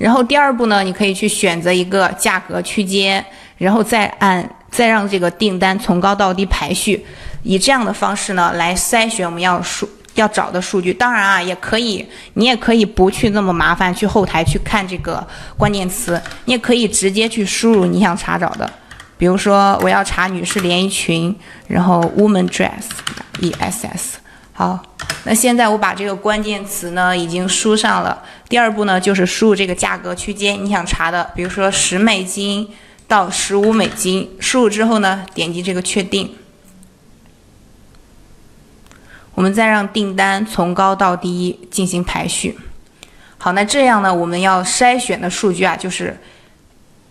[0.00, 3.22] 然后第二步呢，你可以去选择一个价格区间，
[3.58, 7.04] 然后再按再让这个订单从高到低排序，
[7.42, 10.90] 以这样的方式呢来筛选我们要数要找的数据。
[10.90, 15.22] 当然啊，也可以你也可以不去那么麻烦去后台去看这个
[15.58, 18.68] 关键词，你也可以直接去输入你想查找的。
[19.18, 21.36] 比如说我要查女士连衣裙，
[21.66, 24.18] 然后 woman dress，E S S。
[24.60, 24.78] 好，
[25.24, 28.22] 那现在我把这个关键词呢已经输上了。
[28.46, 32.68] 第二步呢就是输入这个价格区间，你想查的，比如说十美金
[33.08, 34.36] 到十五美金。
[34.38, 36.34] 输入之后呢，点击这个确定。
[39.34, 42.58] 我们再让订单从高到低进行排序。
[43.38, 46.14] 好，那这样呢，我们要筛选的数据啊，就是。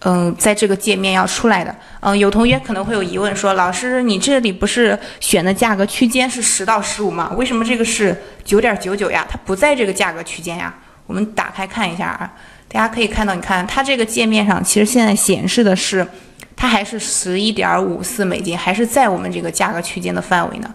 [0.02, 1.76] 嗯，在这个界面要出来的。
[2.00, 7.34] 嗯，有同学可能会有疑问，说老师，你这里不是选的价格区间是十到十五吗？
[7.36, 9.28] 为什么这个是九点九九呀？
[9.30, 10.74] 它不在这个价格区间呀？
[11.06, 12.32] 我们打开看一下啊，
[12.70, 16.08] 大家可以看到，你看它这个界面上其实现在显示的是，
[16.56, 20.74] 它还是十一点五四美金，还是在我们这个价格区间的范围呢。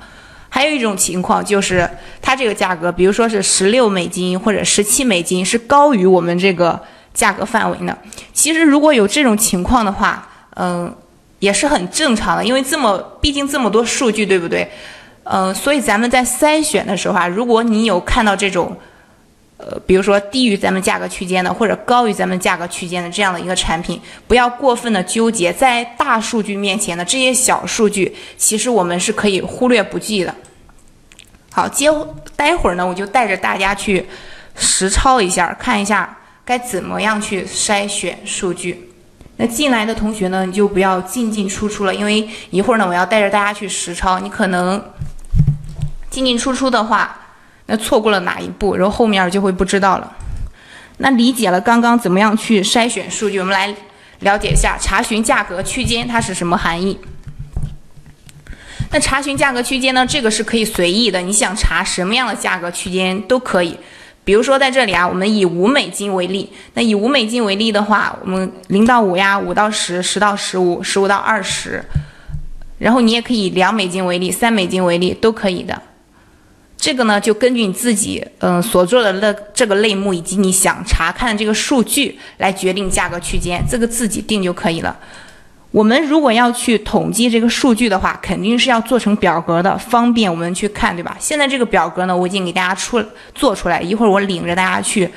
[0.51, 1.89] 还有一种情况就是
[2.21, 6.79] 它这个价格，比如说是十六美金或者十七美金，是高于我们这个。
[7.15, 7.97] 价格范围呢？
[8.33, 10.93] 其实如果有这种情况的话，嗯，
[11.39, 14.69] 也是很正常的，因为这么毕竟这么多数据，对不对？
[15.23, 18.77] 嗯，所以咱们在筛选的时候啊，如果你有看到这种，
[19.57, 30.35] 呃，比如说低于咱们价格区间的，或者高于咱们价格区间的这样的一个产品，不要过分的纠结，在大数据面前的这些小数据，其实我们是可以忽略不计的。
[31.53, 31.89] 好，接
[32.35, 34.05] 待会儿呢，我就带着大家去
[34.57, 36.19] 实操一下，看一下。
[36.45, 38.91] 该怎么样去筛选数据？
[39.37, 44.81] 那进来的同学呢，你就不要进进出出了，因为一会儿呢，我要带着大家去实操，你可能
[46.09, 47.17] 进进出出的话，
[47.67, 50.13] 那错过了哪一步，然后后面就会不知道了。
[50.99, 53.75] 那理解了刚刚怎么样去筛选数据，我们来
[54.21, 56.97] 了解一下查询价格区间它是什么含义。
[58.93, 63.77] 那查询价格区间呢，这个是可以随意的，你想查什么样的价格区间都可以。
[64.25, 66.51] 比如说在这里啊，我们以五美金为例。
[66.73, 71.85] 那以五美金为例的话，我们零到五呀，五到十，十到十五，十五到二十。
[72.79, 75.81] 然后你也可以两美金为例，三美金为例，都可以的。
[76.77, 84.95] 这个呢，就根据你自己嗯所做的那这个类目以及你想查看的这个数据来决定价格区间，这个自己定就可以了。
[85.75, 91.17] 我们如果要去统计这个数据的话，肯定是要做成表格的，方便我们去看，对吧？
[91.19, 93.05] 现在这个表格呢，我已经给大家出
[93.35, 95.11] 做出来，一会儿我领着大家去，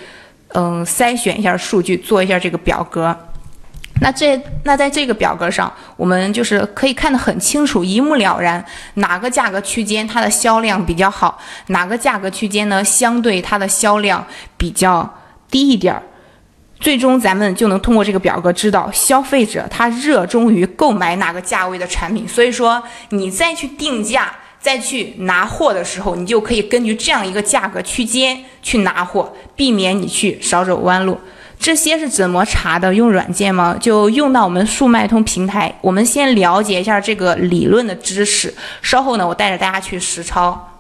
[0.54, 3.16] 嗯，筛选一下数据，做一下这个表格。
[4.02, 14.26] 那这那在这个表格上，我们就是可以看得很清楚，一目了然，哪个价格区间它的销量比较好，哪个价格区间呢相对它的销量
[14.58, 15.08] 比较
[15.52, 16.02] 低一点儿。
[16.80, 22.28] 最终，咱们就能通过这个表格知道消费者他热衷于购买哪个价位的产品。
[22.28, 31.20] 所以说，你再去定价、再去拿货的时候，你就可以根据这样一个价格区间去拿货，避免你去少走弯路。
[31.60, 32.94] 这些是怎么查的？
[32.94, 33.76] 用软件吗？
[33.80, 35.76] 就用到我们速卖通平台。
[35.82, 40.77] 我们先了解一下这个理论的知识，稍后呢，我带着大家去实操。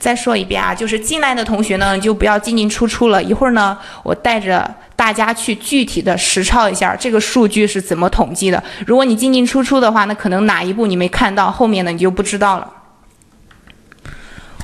[0.00, 3.22] 再说一遍啊，就是进来的同学呢，就不要进进出出了。
[3.22, 8.60] 一会儿呢，我带着大家去具体的实操一下这个数据是怎么统计的。
[8.86, 12.66] 如果你进进出出的话，那可能哪一步你没看到，后面呢你就不知道了。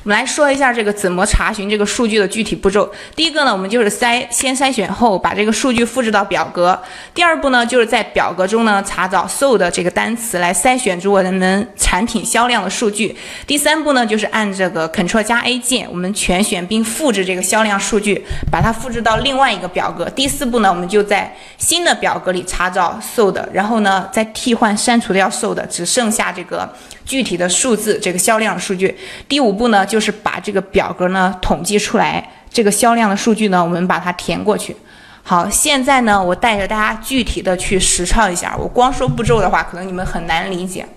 [0.07, 2.89] 我们来说一下这个怎么查询这个数据的具体步骤。
[3.13, 6.81] 第一个呢，我们就是筛先筛选后把这个数据复制到表格。
[7.13, 13.13] 第二步呢，就是在表格中呢查找 sold 这个单词来筛选出我们产品销量的数据。
[13.45, 20.09] 第三步呢，就是按这个 Ctrl 加 A 键，我们全选并复制这个销量数据，把它复制到另外一个表格。
[20.11, 26.73] 第四步呢，我们就在新的表格里查找 sold，然后呢再替换删除掉 sold，只剩下这个。
[27.07, 28.93] 具体的数字，这个销量数据。
[29.29, 34.77] 第五步呢就，就是把这个表格呢统计出来，这个销量的数据呢，我们把它填过去。
[35.23, 38.55] 好，现在呢，我带着大家具体的去实操一下。
[38.55, 40.87] 我光说步骤的话，可能你们很难理解。